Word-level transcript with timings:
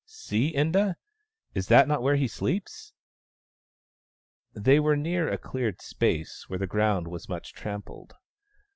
See, 0.07 0.51
Inda— 0.55 0.95
is 1.53 1.69
not 1.69 1.87
that 1.87 2.01
where 2.01 2.15
he 2.15 2.27
sleeps?" 2.27 2.91
They 4.65 4.79
were 4.79 4.95
near 4.97 5.29
a 5.31 5.37
cleared 5.37 5.79
space, 5.79 6.45
where 6.49 6.57
the 6.57 6.65
ground 6.65 7.07
was 7.07 7.29
much 7.29 7.53
trampled. 7.53 8.15